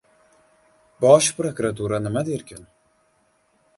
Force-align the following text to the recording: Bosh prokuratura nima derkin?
Bosh 1.05 1.29
prokuratura 1.41 1.99
nima 2.07 2.27
derkin? 2.31 2.67